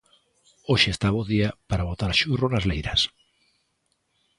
Hoxe 0.69 0.89
está 0.91 1.07
bo 1.15 1.23
día 1.31 1.49
para 1.69 1.87
botar 1.89 2.11
zurro 2.21 2.47
nas 2.51 2.67
leiras 2.69 3.01